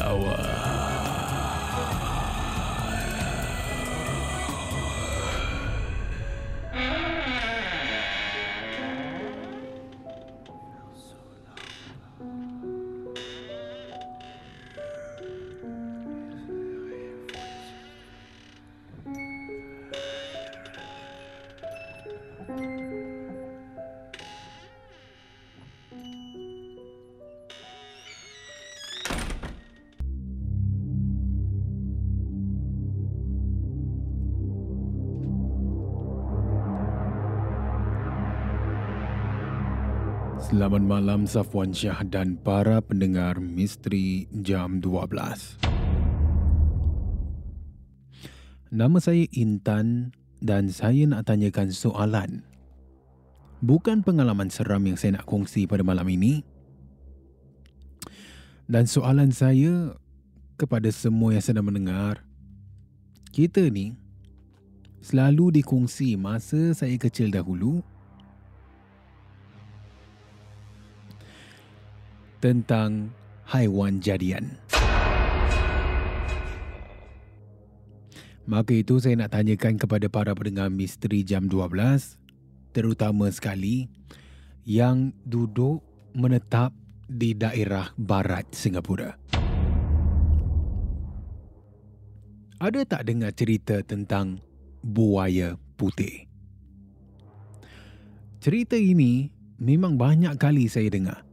flower. 0.00 0.36
Uh, 0.38 0.69
Selamat 40.50 40.82
malam 40.82 41.30
Safwan 41.30 41.70
Syah 41.70 42.02
dan 42.10 42.34
para 42.34 42.82
pendengar 42.82 43.38
Misteri 43.38 44.26
Jam 44.42 44.82
12. 44.82 45.62
Nama 48.74 48.98
saya 48.98 49.30
Intan 49.30 50.10
dan 50.42 50.66
saya 50.74 51.06
nak 51.06 51.30
tanyakan 51.30 51.70
soalan. 51.70 52.42
Bukan 53.62 54.02
pengalaman 54.02 54.50
seram 54.50 54.82
yang 54.90 54.98
saya 54.98 55.22
nak 55.22 55.30
kongsi 55.30 55.70
pada 55.70 55.86
malam 55.86 56.10
ini. 56.10 56.42
Dan 58.66 58.90
soalan 58.90 59.30
saya 59.30 59.94
kepada 60.58 60.90
semua 60.90 61.30
yang 61.30 61.46
sedang 61.46 61.70
mendengar. 61.70 62.26
Kita 63.30 63.70
ni 63.70 63.94
selalu 64.98 65.62
dikongsi 65.62 66.18
masa 66.18 66.74
saya 66.74 66.98
kecil 66.98 67.30
dahulu 67.30 67.86
tentang 72.40 73.12
haiwan 73.44 74.00
jadian. 74.00 74.56
Maka 78.48 78.74
itu 78.74 78.98
saya 78.98 79.14
nak 79.14 79.36
tanyakan 79.36 79.78
kepada 79.78 80.10
para 80.10 80.34
pendengar 80.34 80.72
misteri 80.74 81.22
jam 81.22 81.46
12, 81.46 82.18
terutama 82.74 83.30
sekali 83.30 83.86
yang 84.66 85.14
duduk 85.22 85.84
menetap 86.16 86.74
di 87.06 87.36
daerah 87.36 87.94
barat 87.94 88.50
Singapura. 88.50 89.14
Ada 92.60 92.84
tak 92.84 93.06
dengar 93.06 93.32
cerita 93.32 93.80
tentang 93.86 94.42
buaya 94.82 95.54
putih? 95.78 96.26
Cerita 98.40 98.74
ini 98.74 99.30
memang 99.62 99.94
banyak 99.94 100.34
kali 100.36 100.66
saya 100.66 100.90
dengar. 100.90 101.29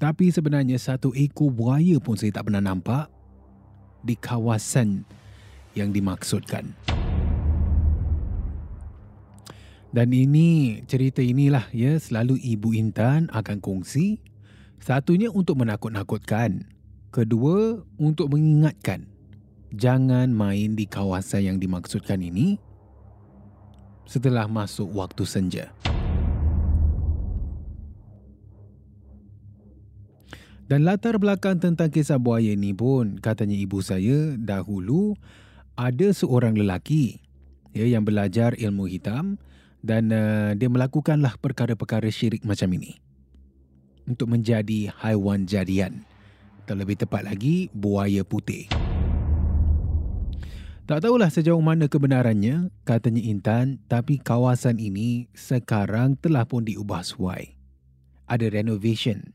Tapi 0.00 0.32
sebenarnya 0.32 0.80
satu 0.80 1.12
ekor 1.12 1.52
buaya 1.52 2.00
pun 2.00 2.16
saya 2.16 2.32
tak 2.32 2.48
pernah 2.48 2.64
nampak 2.64 3.12
di 4.00 4.16
kawasan 4.16 5.04
yang 5.76 5.92
dimaksudkan. 5.92 6.72
Dan 9.92 10.08
ini 10.16 10.80
cerita 10.88 11.20
inilah 11.20 11.68
ya 11.76 12.00
selalu 12.00 12.40
Ibu 12.40 12.72
Intan 12.80 13.28
akan 13.28 13.60
kongsi. 13.60 14.24
Satunya 14.80 15.28
untuk 15.28 15.60
menakut-nakutkan. 15.60 16.64
Kedua 17.12 17.84
untuk 18.00 18.32
mengingatkan 18.32 19.04
jangan 19.76 20.32
main 20.32 20.78
di 20.78 20.88
kawasan 20.88 21.44
yang 21.44 21.56
dimaksudkan 21.60 22.22
ini 22.24 22.56
setelah 24.08 24.48
masuk 24.48 24.88
waktu 24.94 25.28
senja. 25.28 25.74
Dan 30.70 30.86
latar 30.86 31.18
belakang 31.18 31.58
tentang 31.58 31.90
kisah 31.90 32.22
buaya 32.22 32.54
ini 32.54 32.70
pun 32.70 33.18
katanya 33.18 33.58
ibu 33.58 33.82
saya 33.82 34.38
dahulu 34.38 35.18
ada 35.74 36.14
seorang 36.14 36.54
lelaki 36.54 37.18
ya 37.74 37.90
yang 37.90 38.06
belajar 38.06 38.54
ilmu 38.54 38.86
hitam 38.86 39.34
dan 39.82 40.14
uh, 40.14 40.54
dia 40.54 40.70
melakukanlah 40.70 41.34
perkara-perkara 41.42 42.06
syirik 42.14 42.46
macam 42.46 42.70
ini 42.70 43.02
untuk 44.06 44.30
menjadi 44.30 44.94
haiwan 45.02 45.42
jadian 45.42 46.06
atau 46.62 46.78
lebih 46.78 47.02
tepat 47.02 47.26
lagi 47.26 47.66
buaya 47.74 48.22
putih. 48.22 48.70
Tak 50.86 51.02
tahulah 51.02 51.34
sejauh 51.34 51.58
mana 51.58 51.90
kebenarannya, 51.90 52.70
katanya 52.86 53.22
Intan, 53.26 53.82
tapi 53.90 54.22
kawasan 54.22 54.78
ini 54.78 55.26
sekarang 55.34 56.14
telah 56.14 56.46
pun 56.46 56.62
diubah 56.62 57.02
suai. 57.02 57.58
Ada 58.30 58.54
renovation 58.54 59.34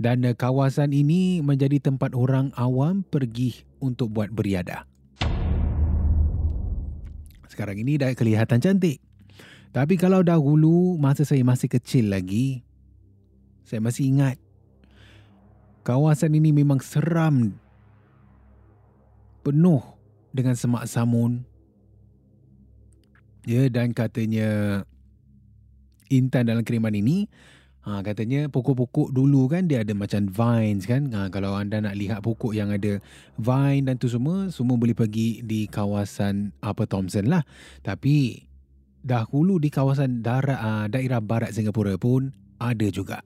dan 0.00 0.24
kawasan 0.32 0.96
ini 0.96 1.44
menjadi 1.44 1.76
tempat 1.76 2.16
orang 2.16 2.56
awam 2.56 3.04
pergi 3.04 3.68
untuk 3.84 4.16
buat 4.16 4.32
beriadah. 4.32 4.88
Sekarang 7.52 7.76
ini 7.76 8.00
dah 8.00 8.16
kelihatan 8.16 8.64
cantik. 8.64 8.96
Tapi 9.76 10.00
kalau 10.00 10.24
dahulu 10.24 10.96
masa 10.96 11.28
saya 11.28 11.44
masih 11.44 11.68
kecil 11.68 12.08
lagi, 12.08 12.64
saya 13.68 13.84
masih 13.84 14.08
ingat 14.08 14.40
kawasan 15.84 16.32
ini 16.32 16.48
memang 16.48 16.80
seram. 16.80 17.52
Penuh 19.44 19.84
dengan 20.32 20.56
semak 20.56 20.88
samun. 20.88 21.44
Ya 23.44 23.68
dan 23.68 23.92
katanya 23.92 24.84
Intan 26.12 26.48
dalam 26.48 26.64
kiriman 26.64 26.92
ini 26.92 27.28
Ha, 27.80 28.04
katanya 28.04 28.44
pokok-pokok 28.52 29.08
dulu 29.08 29.48
kan 29.48 29.64
dia 29.64 29.80
ada 29.80 29.96
macam 29.96 30.28
vines 30.28 30.84
kan. 30.84 31.08
Ha, 31.16 31.32
kalau 31.32 31.56
anda 31.56 31.80
nak 31.80 31.96
lihat 31.96 32.20
pokok 32.20 32.52
yang 32.52 32.68
ada 32.68 33.00
vine 33.40 33.88
dan 33.88 33.96
tu 33.96 34.04
semua, 34.04 34.52
semua 34.52 34.76
boleh 34.76 34.92
pergi 34.92 35.40
di 35.40 35.64
kawasan 35.64 36.52
Upper 36.60 36.84
Thompson 36.84 37.32
lah. 37.32 37.40
Tapi 37.80 38.44
dahulu 39.00 39.56
di 39.56 39.72
kawasan 39.72 40.20
daerah, 40.20 40.58
uh, 40.60 40.86
daerah 40.92 41.24
barat 41.24 41.56
Singapura 41.56 41.96
pun 41.96 42.28
ada 42.60 42.86
juga. 42.92 43.24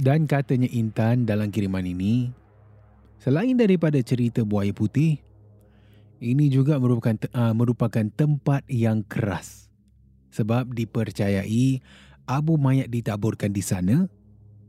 Dan 0.00 0.24
katanya 0.24 0.72
Intan 0.72 1.28
dalam 1.28 1.52
kiriman 1.52 1.84
ini, 1.84 2.32
selain 3.20 3.52
daripada 3.60 4.00
cerita 4.00 4.40
buaya 4.48 4.72
putih, 4.72 5.20
ini 6.20 6.52
juga 6.52 6.76
merupakan 6.76 7.16
uh, 7.32 7.56
merupakan 7.56 8.04
tempat 8.12 8.68
yang 8.68 9.00
keras. 9.08 9.72
Sebab 10.30 10.76
dipercayai 10.76 11.80
abu 12.28 12.54
mayat 12.60 12.92
ditaburkan 12.92 13.50
di 13.50 13.64
sana 13.64 14.06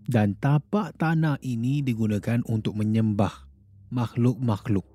dan 0.07 0.33
tapak 0.39 0.97
tanah 0.97 1.37
ini 1.43 1.85
digunakan 1.85 2.41
untuk 2.49 2.73
menyembah 2.79 3.45
makhluk-makhluk. 3.93 4.87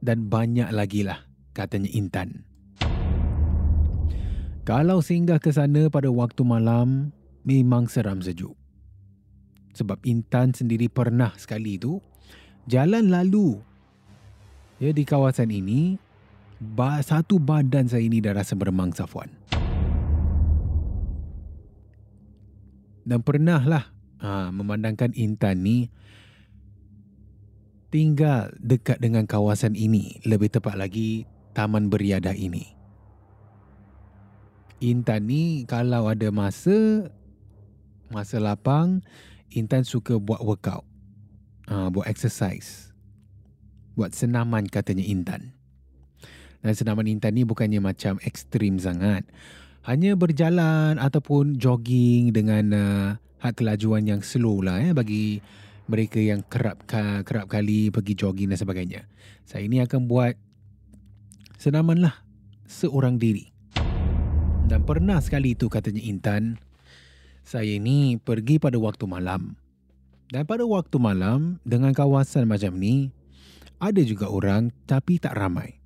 Dan 0.00 0.30
banyak 0.30 0.70
lagi 0.70 1.02
lah 1.02 1.26
katanya 1.50 1.90
Intan. 1.90 2.46
Kalau 4.62 5.02
singgah 5.02 5.42
ke 5.42 5.50
sana 5.50 5.90
pada 5.90 6.10
waktu 6.10 6.42
malam, 6.46 7.10
memang 7.42 7.90
seram 7.90 8.22
sejuk. 8.22 8.54
Sebab 9.74 9.98
Intan 10.06 10.54
sendiri 10.54 10.86
pernah 10.88 11.34
sekali 11.36 11.76
tu 11.76 12.00
jalan 12.66 13.12
lalu 13.12 13.60
ya 14.76 14.90
di 14.92 15.04
kawasan 15.04 15.52
ini 15.52 15.96
satu 17.04 17.36
badan 17.36 17.88
saya 17.88 18.04
ini 18.04 18.20
dah 18.24 18.32
rasa 18.32 18.56
beremang 18.56 18.92
Safwan. 18.96 19.28
Dan 23.06 23.22
pernahlah 23.22 23.92
ha, 24.18 24.50
memandangkan 24.50 25.14
Intan 25.14 25.62
ni 25.62 25.92
tinggal 27.92 28.50
dekat 28.58 28.98
dengan 28.98 29.30
kawasan 29.30 29.78
ini, 29.78 30.18
lebih 30.26 30.50
tepat 30.50 30.74
lagi 30.74 31.28
Taman 31.54 31.86
Beriadah 31.86 32.34
ini. 32.34 32.74
Intan 34.82 35.30
ni 35.30 35.64
kalau 35.64 36.10
ada 36.10 36.28
masa 36.28 37.08
masa 38.12 38.36
lapang 38.36 39.00
Intan 39.54 39.86
suka 39.86 40.18
buat 40.20 40.42
workout. 40.42 40.84
Uh, 41.66 41.90
buat 41.90 42.06
exercise. 42.06 42.85
Buat 43.96 44.12
senaman 44.12 44.68
katanya 44.68 45.02
Intan. 45.02 45.56
Dan 46.60 46.72
senaman 46.76 47.08
Intan 47.08 47.32
ni 47.32 47.48
bukannya 47.48 47.80
macam 47.80 48.20
ekstrim 48.20 48.76
sangat. 48.76 49.24
Hanya 49.88 50.18
berjalan 50.18 51.00
ataupun 51.00 51.56
jogging 51.56 52.34
dengan 52.36 52.64
uh, 52.74 53.06
had 53.40 53.54
kelajuan 53.56 54.04
yang 54.04 54.20
slow 54.20 54.60
lah 54.60 54.82
eh, 54.82 54.92
bagi 54.92 55.40
mereka 55.86 56.18
yang 56.18 56.42
kerap 56.42 56.82
kerap 57.22 57.46
kali 57.46 57.94
pergi 57.94 58.18
jogging 58.18 58.50
dan 58.50 58.58
sebagainya. 58.58 59.06
Saya 59.46 59.64
ini 59.64 59.78
akan 59.80 60.10
buat 60.10 60.34
senaman 61.56 62.02
lah 62.02 62.20
seorang 62.66 63.16
diri. 63.16 63.54
Dan 64.66 64.82
pernah 64.82 65.22
sekali 65.22 65.54
itu 65.54 65.70
katanya 65.70 66.02
Intan, 66.02 66.58
saya 67.46 67.78
ini 67.78 68.18
pergi 68.18 68.58
pada 68.58 68.74
waktu 68.82 69.06
malam. 69.06 69.54
Dan 70.26 70.42
pada 70.42 70.66
waktu 70.66 70.98
malam 70.98 71.62
dengan 71.62 71.94
kawasan 71.94 72.50
macam 72.50 72.74
ni, 72.74 73.14
ada 73.76 74.00
juga 74.00 74.28
orang 74.32 74.72
tapi 74.88 75.20
tak 75.20 75.36
ramai. 75.36 75.76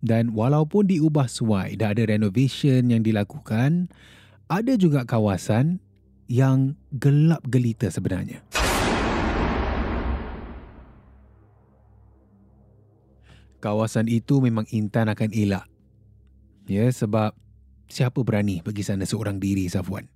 Dan 0.00 0.32
walaupun 0.32 0.88
diubah 0.88 1.28
suai, 1.28 1.76
dah 1.76 1.92
ada 1.92 2.08
renovation 2.08 2.88
yang 2.88 3.04
dilakukan, 3.04 3.92
ada 4.48 4.72
juga 4.80 5.04
kawasan 5.04 5.76
yang 6.24 6.72
gelap 6.96 7.44
gelita 7.44 7.92
sebenarnya. 7.92 8.40
Kawasan 13.60 14.08
itu 14.08 14.40
memang 14.40 14.64
Intan 14.72 15.12
akan 15.12 15.36
elak. 15.36 15.68
Ya, 16.64 16.88
sebab 16.88 17.36
siapa 17.92 18.24
berani 18.24 18.64
pergi 18.64 18.80
sana 18.80 19.04
seorang 19.04 19.36
diri, 19.36 19.68
Safwan? 19.68 20.08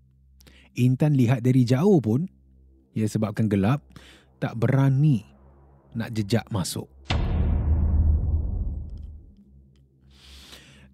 Intan 0.81 1.13
lihat 1.13 1.45
dari 1.45 1.69
jauh 1.69 2.01
pun, 2.01 2.25
ya 2.97 3.05
sebabkan 3.05 3.53
gelap, 3.53 3.85
tak 4.41 4.57
berani 4.57 5.34
nak 5.95 6.11
jejak 6.13 6.47
masuk. 6.51 6.91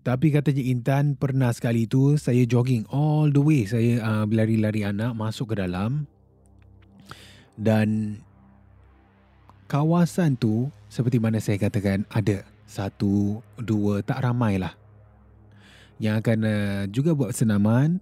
Tapi 0.01 0.33
katanya 0.33 0.65
Intan 0.65 1.13
pernah 1.13 1.53
sekali 1.53 1.85
itu 1.85 2.17
saya 2.17 2.49
jogging 2.49 2.89
all 2.89 3.29
the 3.29 3.43
way. 3.43 3.69
Saya 3.69 4.01
uh, 4.01 4.25
berlari-lari 4.25 4.81
anak 4.81 5.13
masuk 5.13 5.53
ke 5.53 5.61
dalam. 5.61 6.09
Dan 7.61 8.17
kawasan 9.69 10.41
tu 10.41 10.73
seperti 10.89 11.21
mana 11.21 11.37
saya 11.37 11.61
katakan 11.61 12.09
ada 12.09 12.49
satu, 12.65 13.45
dua, 13.61 14.01
tak 14.01 14.25
ramai 14.25 14.57
lah. 14.57 14.73
Yang 16.01 16.15
akan 16.25 16.39
uh, 16.49 16.83
juga 16.89 17.13
buat 17.13 17.37
senaman 17.37 18.01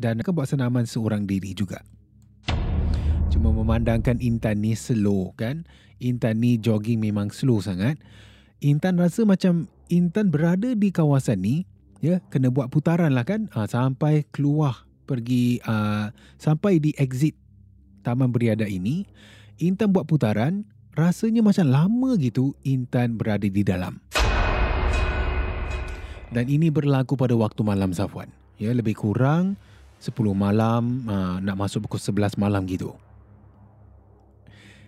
dan 0.00 0.24
akan 0.24 0.32
buat 0.32 0.48
senaman 0.48 0.88
seorang 0.88 1.28
diri 1.28 1.52
juga. 1.52 1.84
Cuma 3.28 3.52
memandangkan 3.52 4.24
Intan 4.24 4.64
ni 4.64 4.72
slow 4.72 5.36
kan. 5.36 5.68
Intan 6.02 6.44
ni 6.44 6.60
jogging 6.60 7.00
memang 7.00 7.32
slow 7.32 7.60
sangat. 7.64 7.96
Intan 8.60 8.96
rasa 8.96 9.24
macam 9.24 9.68
Intan 9.86 10.32
berada 10.34 10.74
di 10.74 10.90
kawasan 10.90 11.44
ni 11.44 11.62
ya 12.02 12.20
kena 12.28 12.52
buat 12.52 12.68
putaran 12.68 13.12
lah 13.14 13.24
kan 13.24 13.48
ha, 13.54 13.64
sampai 13.64 14.26
keluar 14.34 14.84
pergi 15.06 15.62
uh, 15.62 16.10
sampai 16.36 16.82
di 16.82 16.90
exit 16.98 17.38
taman 18.02 18.34
beriadah 18.34 18.66
ini 18.66 19.06
Intan 19.62 19.94
buat 19.94 20.04
putaran 20.04 20.66
rasanya 20.98 21.40
macam 21.40 21.70
lama 21.70 22.10
gitu 22.18 22.52
Intan 22.66 23.14
berada 23.14 23.46
di 23.46 23.62
dalam 23.62 24.02
dan 26.34 26.44
ini 26.50 26.68
berlaku 26.68 27.14
pada 27.14 27.38
waktu 27.38 27.62
malam 27.62 27.94
Safwan 27.94 28.28
ya 28.58 28.74
lebih 28.74 28.98
kurang 28.98 29.54
10 30.00 30.12
malam 30.36 31.08
uh, 31.08 31.40
nak 31.40 31.56
masuk 31.56 31.88
pukul 31.88 32.00
11 32.00 32.36
malam 32.36 32.68
gitu. 32.68 32.92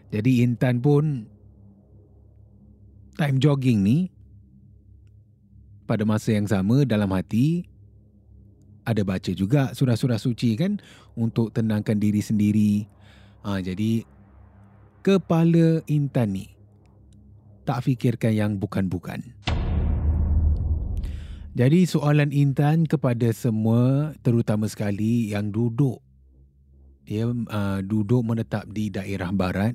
Jadi 0.08 0.40
Intan 0.40 0.80
pun 0.80 1.28
time 3.20 3.36
jogging 3.36 3.84
ni 3.84 3.98
pada 5.84 6.04
masa 6.08 6.32
yang 6.32 6.48
sama 6.48 6.84
dalam 6.88 7.12
hati 7.12 7.68
ada 8.88 9.04
baca 9.04 9.32
juga 9.36 9.76
surah-surah 9.76 10.16
suci 10.16 10.56
kan 10.56 10.80
untuk 11.12 11.52
tenangkan 11.52 12.00
diri 12.00 12.24
sendiri. 12.24 12.88
Ha, 13.44 13.60
jadi 13.60 14.00
kepala 15.04 15.84
Intan 15.84 16.32
ni 16.32 16.48
tak 17.68 17.84
fikirkan 17.84 18.32
yang 18.32 18.52
bukan-bukan. 18.56 19.36
Jadi 21.52 21.84
soalan 21.84 22.32
Intan 22.32 22.88
kepada 22.88 23.28
semua 23.34 24.16
terutama 24.24 24.70
sekali 24.70 25.36
yang 25.36 25.52
duduk 25.52 26.00
ya 27.08 27.28
uh, 27.28 27.80
duduk 27.80 28.20
menetap 28.20 28.68
di 28.68 28.92
daerah 28.92 29.32
barat 29.32 29.74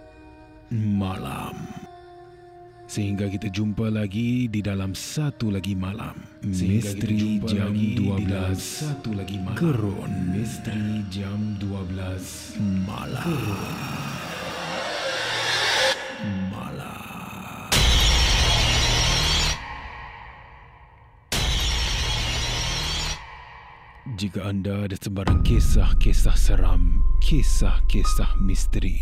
Malam. 0.71 1.67
Sehingga 2.87 3.27
kita 3.27 3.51
jumpa 3.51 3.91
lagi 3.91 4.47
di 4.47 4.63
dalam 4.63 4.95
satu 4.95 5.51
lagi 5.51 5.75
malam. 5.75 6.15
Misteri 6.47 7.43
Jam 7.43 7.75
12 7.75 8.55
satu 8.55 9.11
lagi 9.11 9.35
malam. 9.43 9.59
Gerun 9.59 10.31
Misteri 10.31 11.03
Jam 11.11 11.59
12 11.59 12.55
Malam. 12.87 13.19
Gerun. 13.19 14.11
Jika 24.21 24.53
anda 24.53 24.85
ada 24.85 24.93
sebarang 24.93 25.41
kisah-kisah 25.41 26.37
seram, 26.37 27.01
kisah-kisah 27.25 28.37
misteri, 28.37 29.01